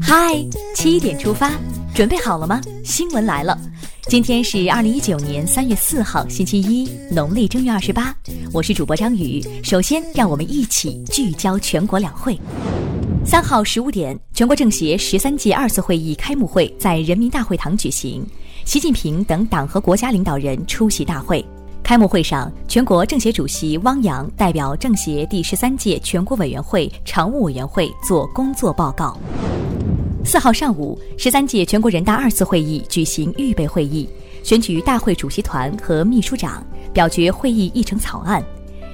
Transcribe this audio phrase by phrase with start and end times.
[0.00, 0.32] 嗨，
[0.76, 1.50] 七点出发，
[1.92, 2.60] 准备好了吗？
[2.84, 3.58] 新闻来了，
[4.02, 8.14] 今天是二零一九年三月四号，星期一，农历正月二十八。
[8.52, 12.38] 我是主播张宇，首先让我们一起聚焦全国两会。
[13.26, 18.24] 三号十五点，全国政协十三届二次会议开幕会在人民大会堂举行，
[18.64, 21.44] 习近平等党和国家领导人出席大会。
[21.84, 29.14] 开幕会上，全国政协主席汪洋代表政协第十三届全国委员会常务委员会作工作报告。
[30.24, 34.08] 四号上午，十三届全国人大二次会议举行预备会议，
[34.42, 38.42] 选举大会主席团和秘书长，表决会议议程草案。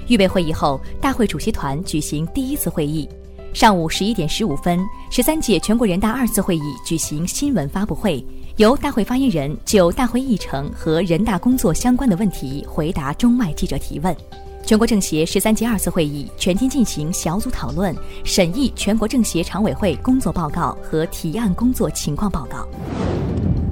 [0.08, 3.08] 预备会议后，大会主席团举行第一次会议。
[3.54, 4.80] 上午十一点十五分，
[5.12, 8.24] 十三届全国人大二次会议举行新闻发布会。
[8.60, 14.14] 由大会发言人就大会议程和人大工作相关的问题回答中外记者提问。
[14.66, 22.68] 全国政协十三届二次会议全天进行小组讨论，审议全国政协常委会工作报告和提案工作情况报告。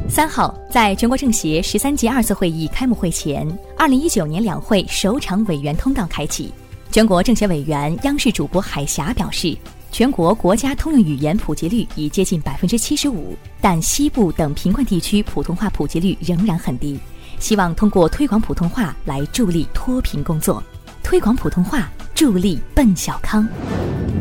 [0.08, 6.50] 三号，在全国政协十三届二次会议开幕会前，二零一九年两会首场委员通道开启。
[6.90, 9.56] 全国政协委员、央视主播海霞表示。
[9.90, 17.00] 全国国家通用语言普及率已接近百分之七十五，但西部等贫困地区普通话普及率仍然很低。
[17.38, 20.62] 希望通过推广普通话来助力脱贫工作，
[21.02, 23.48] 推广普通话助力奔小康。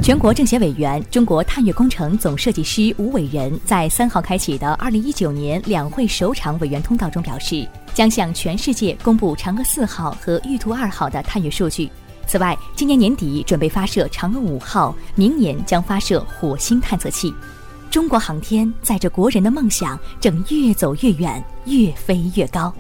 [0.02, 11.90] 全国政协委员、中国探月工程总设计师吴伟仁在三号开启的二零一九年两会首场委员通道中表示，将向全世界公布嫦娥四号和玉兔二号的探月数据。
[12.28, 17.34] 此外，今年年底准备发射嫦娥五号，明年将发射火星探测器。
[17.90, 22.72] 中国航天载着国人的梦想，正越走越远，越飞越高。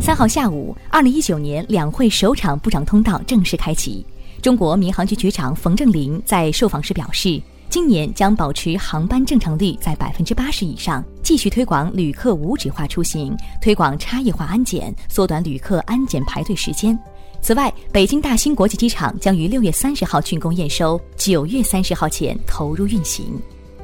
[0.00, 4.04] 三号下午，二零一九年两会首场部长通道正式开启。
[4.40, 16.98] 中国民航局局长冯正林在受访时表示，今年将保持航班正常率在百分之八十以上，继续推广旅客无纸化出行，推广差异化安检，缩短旅客安检排队时间。
[17.44, 23.38] 此外，北京大兴国际机场将于六月三十号竣工验收，九月三十号前投入运行。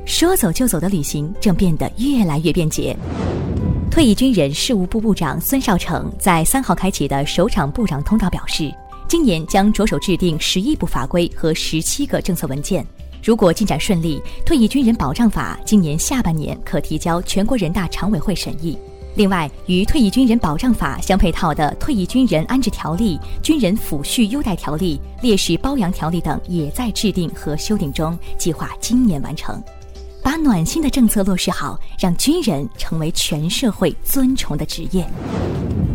[0.06, 2.97] 说走就走的旅行正变得越来越便捷。
[3.91, 8.75] 退役军人事务部部长孙少成在三号开启的首场部长通道表示，
[9.06, 12.82] 今年将着手制定十一部法规和十七个政策文件。
[13.22, 18.78] 如果进展顺利，退役军人保障法今年下半年可提交全国人大常委会审议。
[19.16, 29.62] 另外，与退役军人保障法相配套的《退役军人安置条例》《军人抚恤优待条例》《烈士褒扬条例》等也在制定和修订中，计划今年完成。
[30.22, 35.04] 把暖心的政策落实好，让军人成为全社会尊崇的职业。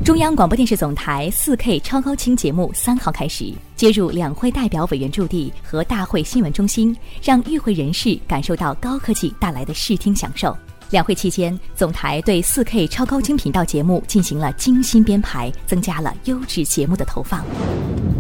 [0.03, 10.55] 中央广播电视总台 4K 超高清节目三号开始接入两会代表委员驻地和大会新闻中心，让与会人士感受到高科技带来的视听享受。
[10.95, 17.43] 两会期间，总台对 4K 超高清频道节目进行了精心编排，增加了优质节目的投放。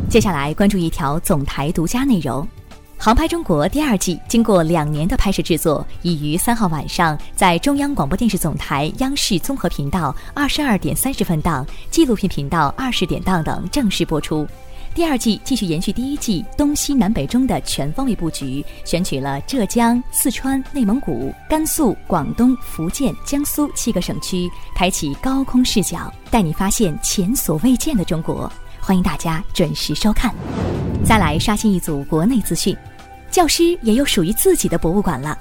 [0.09, 2.43] 接下来关注一条总台独家内容，
[2.97, 14.45] 《航拍中国》第二季经过两年的拍摄制作，已于三号晚上在中央广播电视总台央视综合频道二十二点三十分档、纪录片频道二十点档等正式播出。
[14.95, 28.49] 第二季继续延续第一季东西南北中的全方位布局，选取了浙江、四川、内蒙古、甘肃、广东、福建、江苏七个省区，开启高空视角，带你发现前所未见的中国。
[28.79, 30.33] 欢迎大家准时收看。
[31.03, 32.73] 再来刷新一组国内资讯，
[33.29, 35.37] 教师也有属于自己的博物馆了。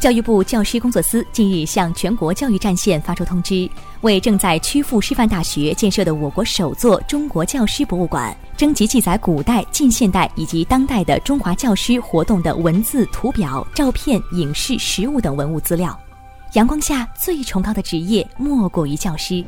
[0.00, 3.68] 教育部教师工作司近日向全国教育战线发出通知，
[4.00, 15.94] 为正在曲阜师范大学建设的我国首座中国教师博物馆征集记载古代、近现代以及当代的中华教师活动的文字、图表、照片、影视、实物等文物资料。
[16.54, 19.44] 阳光下最崇高的职业莫过于教师。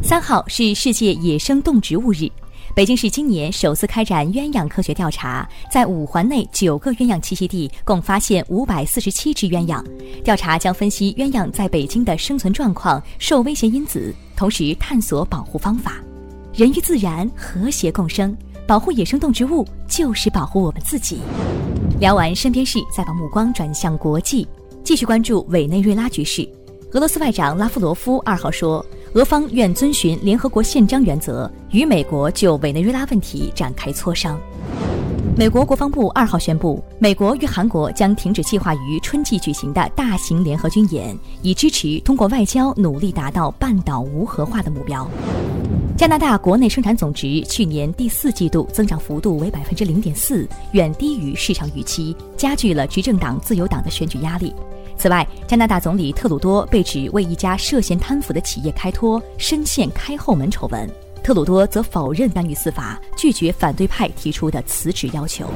[0.00, 2.30] 三号是世界野生动植物日。
[2.78, 9.84] 北京市今年首次开展鸳鸯科学调查，在五环内九个鸳鸯栖息地共发现五百四十七只鸳鸯。
[10.22, 15.94] 调查将分析鸳鸯在北京的生存状况、受威胁因子，同时探索保护方法。
[16.54, 18.32] 人与自然和谐共生，
[18.64, 21.18] 保护野生动植物就是保护我们自己。
[21.98, 24.46] 聊完身边事，再把目光转向国际，
[24.84, 26.48] 继续关注委内瑞拉局势。
[26.92, 28.84] 俄罗斯外长拉夫罗夫二号说。
[29.14, 34.38] 俄方愿遵循联合国宪章原则，与美国就委内瑞拉问题展开磋商。
[35.34, 45.08] 美国国防部二号宣布，美国与韩国将停止计划于春季举行的大型联合军演，以支持通过外交努力达到半岛无核化的目标。
[45.96, 54.54] 加拿大国内生产总值去年第四季度增长幅度为百分之零点四，远低于市场预期，加剧了执政党自由党的选举压力。
[54.98, 60.90] 此外，加拿大总理特鲁多被指为一家涉嫌贪腐的企业开脱，深陷开后门丑闻。
[61.22, 65.48] 特鲁多则否认干预司法，拒绝反对派提出的辞职要求。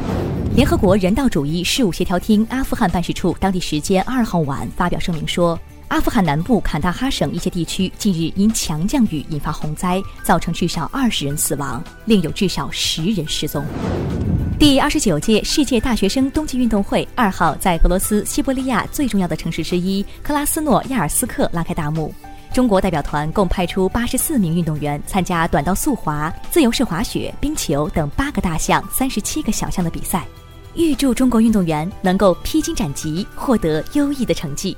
[0.55, 13.65] 联合国人道主义事务协调厅阿富汗办事处当地时间二号晚发表声明说，阿富汗南部坎大哈省一些地区近日因强降雨引发洪灾，造成至少二十人死亡，另有至少十人失踪。
[14.63, 22.15] 第二十九届世界大学生冬季运动会二号在俄罗斯西伯利亚最重要的城市之一克拉斯诺亚尔斯克拉开大幕。
[22.55, 30.25] 中国代表团共派出八十四名运动员参加短道速滑、自由式滑雪、冰球等八个大项、三十七个小项的比赛。
[30.77, 34.77] 预祝中国运动员能够披荆斩棘，获得优异的成绩。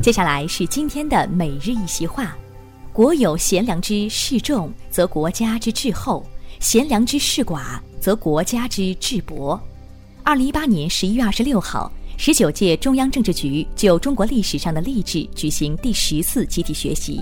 [0.00, 2.34] 接下来是今天的每日一席话：
[2.90, 6.24] 国有贤良之士众，则国家之治厚；
[6.62, 7.60] 贤良之士寡。
[8.00, 9.56] 则国家之治薄。
[10.24, 11.88] 二零一八年十一月二十六号，
[12.18, 17.20] 十九届中央政治局就中国历史上的励志举行第十次集体学习。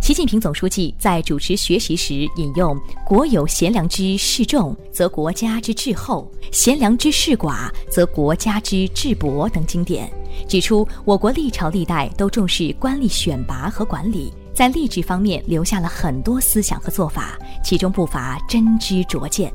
[0.00, 10.08] 习近平总书记在主持学习时引用“国有贤良之士众，则国家之治厚；贤良之士寡，则国家之治薄”等经典，
[10.48, 19.50] 指出我国历朝历代都重视官吏选拔和管理，在励志方面留下了很多思想和做法，其中不乏真知灼见。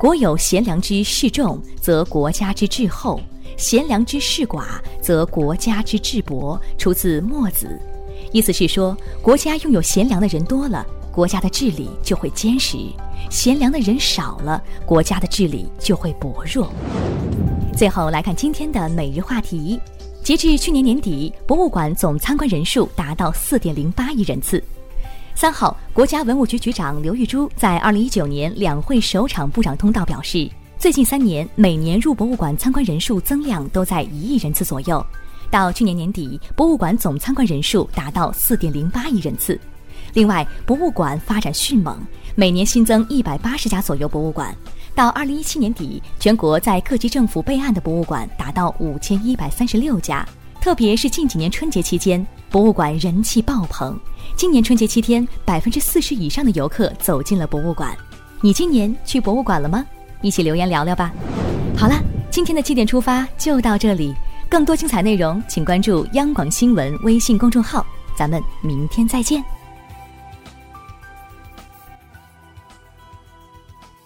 [0.00, 3.20] 国有贤良之士众，则国家之治厚；
[3.58, 4.64] 贤良之士寡，
[5.02, 6.58] 则国家之治薄。
[6.78, 7.66] 出自《墨子》，
[8.32, 12.78] 意思是说，国家拥有贤良的人多了，国家的治理就会坚实；
[13.30, 16.72] 贤良的人少了，国家的治理就会薄弱。
[17.76, 19.78] 最后来看今天的每日话题：
[20.28, 24.62] 截至去年年底，博物馆总参观人数达到四点零八亿人次。
[25.34, 30.46] 三号，国家文物局局长刘玉珠在二零一九年两会首场部长通道表示，
[30.78, 35.02] 最近三年每年入博物馆参观人数增量都在一亿人次左右。
[35.50, 39.58] 到去年年底，博物馆总参观人数达到四点零八亿人次。
[40.12, 41.98] 另外，博物馆发展迅猛，
[42.34, 44.54] 每年新增一百八十家左右博物馆。
[44.98, 50.26] 到二零一七年底，全国在各级政府备案的博物馆达到五千一百三十六家。
[50.60, 53.96] 特别是近几年春节期间，博物馆人气爆棚。
[54.34, 57.96] 今年春节七天，百分之四十以上的游客走进了博物馆。
[58.40, 59.86] 你今年去博物馆了吗？
[60.20, 61.12] 一起留言聊聊吧。
[61.76, 61.94] 好了，
[62.28, 64.12] 今天的七点出发就到这里。
[64.48, 67.86] 更多精彩内容，请关注央广新闻微信公众号。
[68.16, 69.44] 咱们明天再见。